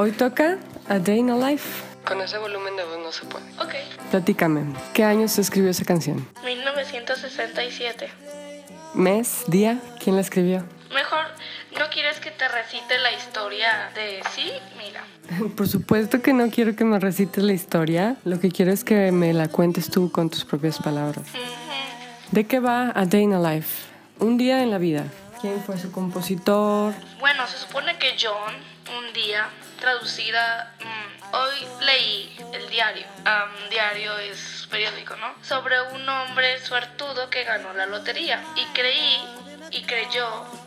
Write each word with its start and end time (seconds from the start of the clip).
Hoy 0.00 0.12
toca 0.12 0.58
A 0.88 1.00
Day 1.00 1.18
in 1.18 1.28
a 1.28 1.36
Life. 1.36 1.82
Con 2.04 2.20
ese 2.20 2.38
volumen 2.38 2.76
de 2.76 2.84
voz 2.84 2.98
no 3.02 3.10
se 3.10 3.26
puede. 3.26 3.44
Ok. 3.60 3.74
Platícame, 4.12 4.72
¿qué 4.94 5.02
año 5.02 5.26
se 5.26 5.40
escribió 5.40 5.70
esa 5.70 5.84
canción? 5.84 6.24
1967. 6.44 8.08
¿Mes? 8.94 9.42
¿Día? 9.48 9.80
¿Quién 9.98 10.14
la 10.14 10.20
escribió? 10.20 10.64
Mejor, 10.94 11.24
¿no 11.76 11.90
quieres 11.90 12.20
que 12.20 12.30
te 12.30 12.46
recite 12.46 12.96
la 13.00 13.10
historia 13.10 13.90
de 13.96 14.22
sí? 14.30 14.52
Mira. 14.76 15.02
Por 15.56 15.66
supuesto 15.66 16.22
que 16.22 16.32
no 16.32 16.48
quiero 16.48 16.76
que 16.76 16.84
me 16.84 17.00
recites 17.00 17.42
la 17.42 17.52
historia. 17.52 18.14
Lo 18.24 18.38
que 18.38 18.52
quiero 18.52 18.70
es 18.70 18.84
que 18.84 19.10
me 19.10 19.32
la 19.32 19.48
cuentes 19.48 19.90
tú 19.90 20.12
con 20.12 20.30
tus 20.30 20.44
propias 20.44 20.78
palabras. 20.78 21.26
¿De 22.30 22.46
qué 22.46 22.60
va 22.60 22.92
A 22.94 23.04
Day 23.04 23.22
in 23.22 23.32
a 23.32 23.40
Life? 23.40 23.88
Un 24.20 24.38
día 24.38 24.62
en 24.62 24.70
la 24.70 24.78
vida. 24.78 25.06
¿Quién 25.40 25.60
fue 25.60 25.76
su 25.76 25.90
compositor? 25.90 26.94
Bueno, 27.18 27.48
se 27.48 27.58
supone 27.58 27.98
que 27.98 28.14
John, 28.16 28.54
un 28.96 29.12
día, 29.12 29.48
traducida, 29.78 30.74
mm, 30.80 31.34
hoy 31.34 31.86
leí 31.86 32.36
el 32.52 32.68
diario. 32.68 33.06
Am, 33.24 33.50
diario 33.70 34.18
es 34.18 34.66
periódico, 34.70 35.16
¿no? 35.16 35.32
Sobre 35.42 35.80
un 35.92 36.08
hombre 36.08 36.60
suertudo 36.60 37.30
que 37.30 37.44
ganó 37.44 37.72
la 37.72 37.86
lotería. 37.86 38.42
Y 38.56 38.64
creí 38.74 39.18
y 39.70 39.82
creyó 39.82 40.26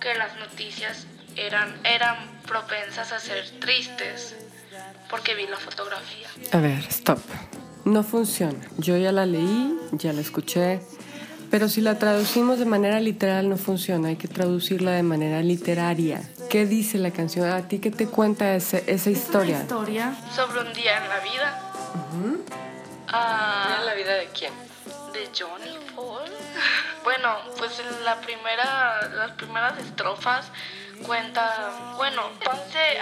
que 0.00 0.14
las 0.14 0.36
noticias 0.36 1.06
eran, 1.36 1.80
eran 1.84 2.16
propensas 2.46 3.12
a 3.12 3.18
ser 3.18 3.48
tristes. 3.60 4.36
Porque 5.10 5.34
vi 5.34 5.46
la 5.46 5.58
fotografía. 5.58 6.28
A 6.52 6.58
ver, 6.58 6.78
stop. 6.88 7.20
No 7.84 8.02
funciona. 8.02 8.58
Yo 8.78 8.96
ya 8.96 9.12
la 9.12 9.26
leí, 9.26 9.78
ya 9.92 10.12
la 10.12 10.20
escuché. 10.20 10.80
Pero 11.52 11.68
si 11.68 11.82
la 11.82 11.98
traducimos 11.98 12.58
de 12.58 12.64
manera 12.64 12.98
literal 12.98 13.48
no 13.48 13.56
funciona. 13.58 14.08
Hay 14.08 14.16
que 14.16 14.26
traducirla 14.26 14.92
de 14.92 15.02
manera 15.04 15.40
literaria. 15.42 16.22
¿Qué 16.50 16.64
dice 16.66 16.96
la 16.98 17.10
canción? 17.12 17.48
¿A 17.48 17.68
ti 17.68 17.78
qué 17.78 17.90
te 17.90 18.06
cuenta 18.08 18.54
ese- 18.56 18.82
esa 18.86 19.10
historia? 19.10 19.60
historia 19.60 20.14
sobre 20.34 20.60
un 20.62 20.72
día 20.72 20.96
en 20.96 21.08
la 21.10 21.18
vida. 21.20 21.62
Ah, 23.08 23.76
¿En 23.80 23.86
la 23.86 23.94
vida 23.94 24.14
de 24.14 24.28
quién? 24.36 24.52
de 25.12 25.28
Johnny 25.38 25.76
Paul. 25.94 26.22
Bueno, 27.04 27.28
pues 27.58 27.80
en 27.80 28.04
la 28.04 28.18
primera, 28.20 29.08
las 29.16 29.32
primeras 29.32 29.76
estrofas 29.80 30.46
cuenta, 31.02 31.94
bueno, 31.96 32.22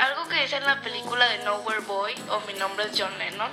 algo 0.00 0.28
que 0.28 0.42
dice 0.42 0.56
en 0.56 0.64
la 0.64 0.80
película 0.80 1.28
de 1.28 1.44
Nowhere 1.44 1.80
Boy 1.80 2.14
o 2.30 2.40
Mi 2.46 2.54
nombre 2.58 2.86
es 2.86 2.98
John 2.98 3.16
Lennon. 3.18 3.50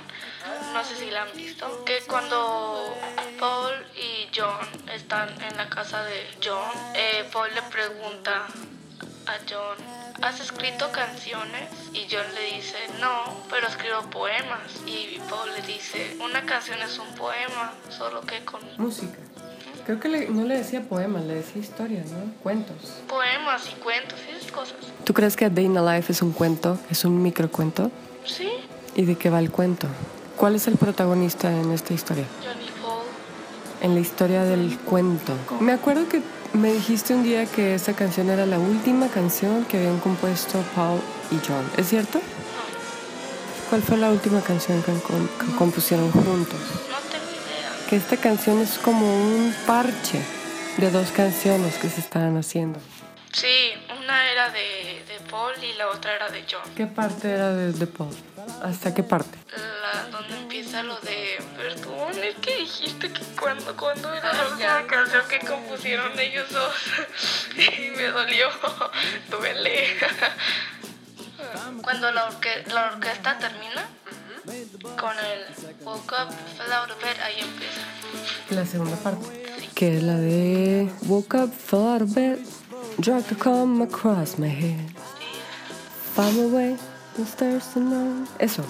No 0.72 0.84
sé 0.84 0.96
si 0.96 1.10
la 1.10 1.22
han 1.22 1.32
visto. 1.36 1.84
Que 1.84 2.00
cuando 2.06 2.94
Paul 3.38 3.86
y 3.94 4.28
John 4.34 4.66
están 4.92 5.28
en 5.42 5.56
la 5.56 5.68
casa 5.68 6.02
de 6.04 6.28
John, 6.42 6.70
eh, 6.94 7.28
Paul 7.32 7.54
le 7.54 7.62
pregunta 7.62 8.46
a 9.26 9.36
John, 9.48 9.76
¿has 10.22 10.40
escrito 10.40 10.90
canciones? 10.90 11.70
Y 11.92 12.06
John 12.10 12.26
le 12.34 12.56
dice, 12.56 12.78
no, 13.00 13.44
pero 13.50 13.68
escribo 13.68 14.02
poemas. 14.10 14.80
Y 14.86 15.20
Paul 15.28 15.52
le 15.52 15.62
dice, 15.62 16.16
una 16.20 16.44
canción 16.46 16.80
es 16.82 16.98
un 16.98 17.14
poema, 17.14 17.74
solo 17.90 18.22
que 18.22 18.44
con 18.44 18.60
Música. 18.78 19.18
Creo 19.88 20.00
que 20.00 20.08
le- 20.10 20.28
no 20.28 20.44
le 20.44 20.58
decía 20.58 20.82
poemas, 20.82 21.24
le 21.24 21.36
decía 21.36 21.62
historias, 21.62 22.10
¿no? 22.12 22.18
Cuentos. 22.42 22.76
poemas 23.08 23.62
y 23.72 23.80
cuentos 23.82 24.18
y 24.30 24.36
esas 24.36 24.52
cosas. 24.52 24.76
¿Tú 25.04 25.14
crees 25.14 25.34
que 25.34 25.46
A 25.46 25.48
Day 25.48 25.64
in 25.64 25.78
a 25.78 25.94
Life 25.96 26.12
es 26.12 26.20
un 26.20 26.32
cuento? 26.32 26.78
¿Es 26.90 27.06
un 27.06 27.22
microcuento? 27.22 27.90
Sí, 28.26 28.50
¿Y 28.94 29.06
de 29.06 29.14
qué 29.16 29.30
va 29.30 29.38
el 29.38 29.50
cuento? 29.50 29.86
¿Cuál 30.36 30.56
es 30.56 30.66
el 30.68 30.76
protagonista 30.76 31.50
en 31.50 31.70
esta 31.72 31.94
historia? 31.94 32.26
Johnny 32.44 32.66
Paul. 32.82 33.04
En 33.80 33.94
la 33.94 34.00
historia 34.00 34.44
del 34.44 34.76
cuento. 34.80 35.32
Me 35.60 35.72
acuerdo 35.72 36.06
que 36.06 36.20
me 36.52 36.70
dijiste 36.70 37.14
un 37.14 37.22
día 37.22 37.46
que 37.46 37.74
esa 37.74 37.94
canción 37.94 38.28
era 38.28 38.44
la 38.44 38.58
última 38.58 39.08
canción 39.08 39.64
que 39.64 39.78
habían 39.78 40.00
compuesto 40.00 40.62
Paul 40.76 41.00
y 41.30 41.36
John. 41.46 41.64
¿Es 41.78 41.88
cierto? 41.88 42.20
¿Cuál 43.70 43.82
fue 43.82 43.96
la 43.96 44.10
última 44.10 44.42
canción 44.42 44.82
que 44.82 44.92
compusieron 45.56 46.10
juntos? 46.12 46.58
Que 47.88 47.96
esta 47.96 48.16
canción 48.18 48.60
es 48.60 48.78
como 48.78 49.06
un 49.06 49.54
parche 49.66 50.20
de 50.76 50.90
dos 50.90 51.10
canciones 51.10 51.74
que 51.76 51.88
se 51.88 52.00
estaban 52.00 52.36
haciendo. 52.36 52.78
Sí, 53.32 53.72
una 54.02 54.30
era 54.30 54.50
de, 54.50 55.04
de 55.08 55.20
Paul 55.30 55.52
y 55.62 55.72
la 55.74 55.88
otra 55.88 56.14
era 56.16 56.28
de 56.28 56.44
John. 56.50 56.62
¿Qué 56.76 56.86
parte 56.86 57.30
era 57.30 57.50
de, 57.50 57.72
de 57.72 57.86
Paul? 57.86 58.14
¿Hasta 58.62 58.92
qué 58.94 59.02
parte? 59.02 59.38
La, 59.56 60.02
donde 60.10 60.36
empieza 60.36 60.82
lo 60.82 60.96
de 61.00 61.38
perdón, 61.56 62.12
es 62.22 62.34
que 62.36 62.56
dijiste 62.56 63.10
que 63.12 63.22
cuando, 63.40 63.74
cuando 63.76 64.12
era 64.12 64.32
la 64.32 64.48
última 64.48 64.86
canción 64.86 65.22
que 65.28 65.38
compusieron 65.40 66.18
ellos 66.18 66.50
dos 66.50 66.74
y 67.56 67.90
me 67.96 68.04
dolió, 68.04 68.48
duele. 69.30 69.96
Cuando 71.82 72.10
la, 72.12 72.28
orque- 72.30 72.64
la 72.72 72.86
orquesta 72.92 73.38
termina 73.38 73.86
con 74.82 75.12
el 75.18 75.84
woke 75.84 76.12
up, 76.12 76.32
fell 76.56 76.72
out 76.72 76.90
of 76.90 77.00
bed, 77.02 77.16
ahí 77.22 77.40
empieza. 77.40 77.80
La 78.50 78.64
segunda 78.64 78.96
parte. 78.96 79.44
Que 79.74 79.96
es 79.96 80.02
la 80.02 80.16
de 80.16 80.90
Woke 81.06 81.34
up, 81.36 81.52
fell 81.52 81.86
out 81.86 82.02
of 82.02 82.14
bed, 82.14 82.38
drug 82.98 83.24
to 83.26 83.36
come 83.36 83.82
across 83.82 84.38
my 84.38 84.48
head. 84.48 84.80
Found 86.14 86.36
my 86.36 86.46
way, 86.46 86.76
the 87.16 87.24
stairs 87.24 87.64
tonight. 87.72 88.28
Eso. 88.38 88.64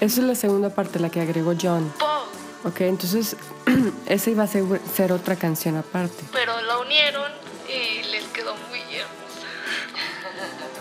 Esa 0.00 0.20
es 0.20 0.26
la 0.26 0.34
segunda 0.34 0.70
parte, 0.70 0.98
la 0.98 1.08
que 1.08 1.20
agregó 1.20 1.54
John. 1.60 1.92
Paul, 1.98 2.24
Ok, 2.64 2.80
entonces 2.82 3.36
esa 4.06 4.30
iba 4.30 4.44
a 4.44 4.46
ser, 4.46 4.64
ser 4.94 5.12
otra 5.12 5.36
canción 5.36 5.76
aparte. 5.76 6.24
pero 6.32 6.60
la 6.62 6.78
unieron 6.78 7.30
y 7.68 8.02
les 8.10 8.24
quedó 8.26 8.54
muy 8.70 8.80
hermosa. 8.80 9.46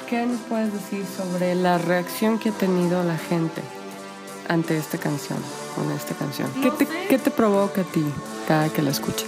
¿Qué 0.10 0.26
nos 0.26 0.40
puedes 0.42 0.72
decir 0.74 1.06
sobre 1.06 1.56
la 1.56 1.78
reacción 1.78 2.40
que 2.40 2.50
ha 2.50 2.52
tenido 2.54 3.04
la 3.04 3.18
gente 3.18 3.62
ante 4.50 4.78
esta 4.78 4.98
canción, 4.98 5.40
con 5.76 5.92
esta 5.92 6.14
canción? 6.16 6.52
¿Qué, 6.62 6.72
te, 6.72 6.86
¿Qué 7.08 7.18
te 7.20 7.31
provoca 7.31 7.81
a 7.81 7.84
ti 7.86 8.04
cada 8.48 8.70
que 8.70 8.81
la 8.81 8.92
escuchas? 8.92 9.28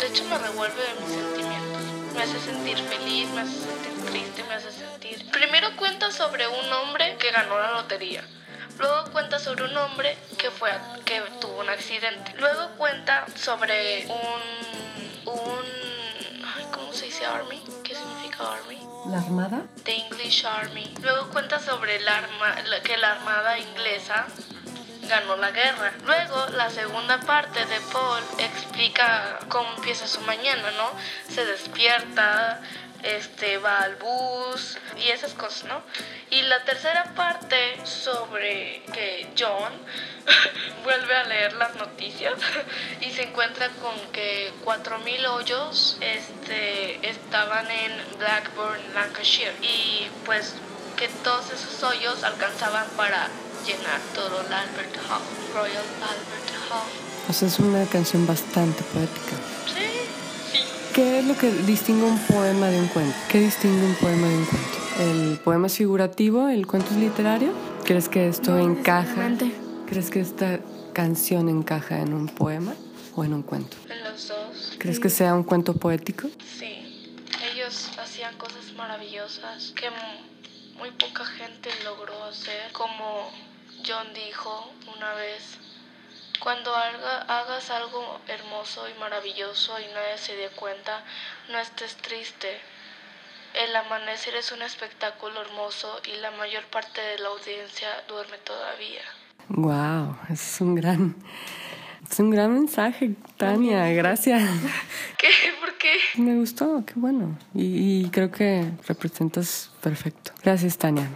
De 0.00 0.06
hecho 0.06 0.24
me 0.24 0.38
revuelve 0.38 0.76
de 0.82 0.94
mis 1.00 1.14
sentimientos. 1.14 1.82
Me 2.14 2.22
hace 2.22 2.40
sentir 2.40 2.78
feliz, 2.78 3.28
me 3.30 3.40
hace 3.42 3.52
sentir 3.52 4.04
triste, 4.10 4.44
me 4.48 4.54
hace 4.54 4.72
sentir... 4.72 5.30
Primero 5.30 5.68
cuenta 5.76 6.10
sobre 6.10 6.46
un 6.48 6.72
hombre 6.72 7.16
que 7.18 7.30
ganó 7.30 7.58
la 7.58 7.72
lotería. 7.72 8.24
Luego 8.78 9.10
cuenta 9.12 9.38
sobre 9.38 9.64
un 9.64 9.76
hombre 9.76 10.16
que, 10.36 10.50
fue 10.50 10.70
a- 10.70 10.98
que 11.04 11.20
tuvo 11.40 11.60
un 11.60 11.68
accidente. 11.68 12.34
Luego 12.38 12.70
cuenta 12.76 13.26
sobre 13.36 14.06
un... 14.06 15.32
un 15.32 15.67
army? 17.34 17.62
¿Qué 17.84 17.94
significa 17.94 18.52
army? 18.52 18.78
¿La 19.06 19.18
Armada? 19.18 19.62
The 19.84 19.94
English 19.96 20.44
Army. 20.44 20.92
Luego 21.02 21.28
cuenta 21.30 21.58
sobre 21.60 22.00
la 22.00 22.18
arma- 22.18 22.56
que 22.82 22.96
la 22.96 23.12
armada 23.12 23.58
inglesa 23.58 24.26
ganó 25.02 25.36
la 25.36 25.50
guerra. 25.50 25.92
Luego, 26.04 26.46
la 26.48 26.68
segunda 26.70 27.18
parte 27.20 27.64
de 27.64 27.80
Paul 27.92 28.22
explica 28.38 29.38
cómo 29.48 29.68
empieza 29.76 30.06
su 30.06 30.20
mañana, 30.22 30.70
¿no? 30.72 30.90
Se 31.32 31.44
despierta, 31.46 32.60
este, 33.02 33.58
va 33.58 33.78
al 33.78 33.94
bus 33.96 34.76
y 34.98 35.08
esas 35.10 35.32
cosas, 35.34 35.64
¿no? 35.64 35.80
Y 36.30 36.42
la 36.42 36.62
tercera 36.64 37.04
parte 37.14 37.78
sobre 37.86 38.82
que 38.92 39.32
John 39.38 39.72
vuelve 40.84 41.14
a 41.16 41.24
leer 41.24 41.52
las 41.54 41.74
noticias 41.76 42.34
y 43.00 43.10
se 43.12 43.22
encuentra 43.22 43.68
con 43.80 43.94
que 44.12 44.52
4.000 44.64 45.26
hoyos 45.28 45.96
este, 46.00 47.08
estaban 47.28 47.66
en 47.70 47.92
Blackburn, 48.18 48.80
Lancashire. 48.94 49.52
Y 49.60 50.08
pues 50.24 50.54
que 50.96 51.08
todos 51.22 51.44
esos 51.52 51.82
hoyos 51.82 52.24
alcanzaban 52.24 52.86
para 52.96 53.28
llenar 53.66 54.00
todo 54.14 54.40
el 54.40 54.52
Albert 54.52 54.96
Hall, 54.96 55.20
Royal 55.52 55.84
Albert 56.00 56.50
Hall. 56.70 56.88
O 57.28 57.32
sea, 57.34 57.48
es 57.48 57.58
una 57.58 57.84
canción 57.84 58.26
bastante 58.26 58.82
poética. 58.94 59.36
Sí, 59.66 59.84
sí. 60.52 60.58
¿Qué 60.94 61.18
es 61.18 61.26
lo 61.26 61.36
que 61.36 61.50
distingue 61.50 62.04
un 62.04 62.18
poema 62.20 62.68
de 62.68 62.80
un 62.80 62.88
cuento? 62.88 63.14
¿Qué 63.28 63.40
distingue 63.40 63.84
un 63.84 63.94
poema 63.96 64.26
de 64.26 64.34
un 64.34 64.46
cuento? 64.46 64.78
¿El 64.98 65.38
poema 65.44 65.66
es 65.66 65.76
figurativo? 65.76 66.48
¿El 66.48 66.66
cuento 66.66 66.90
es 66.92 66.96
literario? 66.96 67.52
¿Crees 67.84 68.08
que 68.08 68.26
esto 68.26 68.58
encaja? 68.58 69.30
¿Crees 69.86 70.10
que 70.10 70.20
esta 70.20 70.60
canción 70.94 71.50
encaja 71.50 72.00
en 72.00 72.14
un 72.14 72.26
poema 72.26 72.74
o 73.14 73.22
en 73.22 73.34
un 73.34 73.42
cuento? 73.42 73.76
En 73.90 74.02
los 74.02 74.28
dos. 74.28 74.76
¿Crees 74.78 74.98
que 74.98 75.10
sea 75.10 75.34
un 75.34 75.44
cuento 75.44 75.74
poético? 75.74 76.28
Sí, 76.58 76.77
ellos 77.68 77.90
hacían 77.98 78.34
cosas 78.38 78.72
maravillosas 78.76 79.72
que 79.76 79.90
mu- 79.90 80.78
muy 80.78 80.90
poca 80.92 81.24
gente 81.26 81.68
logró 81.84 82.24
hacer. 82.24 82.72
Como 82.72 83.30
John 83.86 84.06
dijo 84.14 84.72
una 84.96 85.12
vez, 85.14 85.58
cuando 86.40 86.74
haga- 86.74 87.22
hagas 87.28 87.68
algo 87.70 88.20
hermoso 88.26 88.88
y 88.88 88.94
maravilloso 88.98 89.78
y 89.80 89.84
nadie 89.92 90.16
se 90.16 90.34
dé 90.36 90.48
cuenta, 90.50 91.04
no 91.50 91.58
estés 91.58 91.96
triste. 91.96 92.58
El 93.54 93.74
amanecer 93.76 94.34
es 94.36 94.50
un 94.52 94.62
espectáculo 94.62 95.40
hermoso 95.42 96.00
y 96.06 96.16
la 96.20 96.30
mayor 96.32 96.64
parte 96.66 97.00
de 97.02 97.18
la 97.18 97.28
audiencia 97.28 97.88
duerme 98.08 98.38
todavía. 98.38 99.02
Wow, 99.48 100.16
es 100.30 100.60
un 100.60 100.74
gran, 100.74 101.16
es 102.10 102.18
un 102.18 102.30
gran 102.30 102.52
mensaje, 102.54 103.10
Tania. 103.36 103.88
Gracias. 103.88 104.42
¿Qué? 105.18 105.28
Me 106.16 106.36
gustó, 106.36 106.84
qué 106.86 106.94
bueno. 106.96 107.36
Y 107.54 108.08
creo 108.10 108.30
que 108.30 108.70
representas 108.86 109.70
perfecto. 109.82 110.32
Gracias, 110.42 110.76
Tania. 110.78 111.08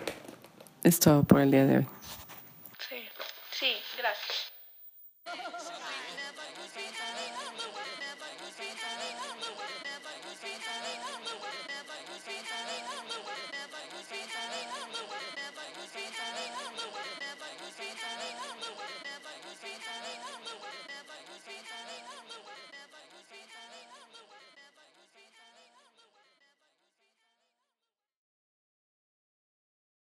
es 0.82 0.99
todo 1.00 1.25
por 1.25 1.40
el 1.40 1.50
día 1.50 1.67
de 1.67 1.79
hoy. 1.79 1.87